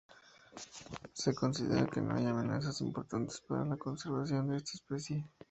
Se 1.13 1.31
considera 1.35 1.85
que 1.85 2.01
no 2.01 2.15
hay 2.15 2.25
amenazas 2.25 2.81
importantes 2.81 3.39
para 3.41 3.65
la 3.65 3.77
conservación 3.77 4.47
de 4.49 4.57
esta 4.57 4.71
especie. 4.73 5.29